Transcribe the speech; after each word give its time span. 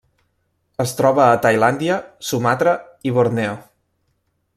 Es 0.83 0.93
troba 1.01 1.21
a 1.25 1.35
Tailàndia, 1.43 1.97
Sumatra 2.29 2.73
i 3.11 3.15
Borneo. 3.19 3.53